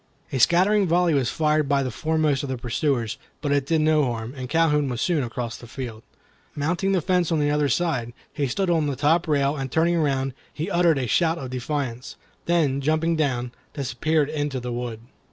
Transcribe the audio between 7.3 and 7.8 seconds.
on the other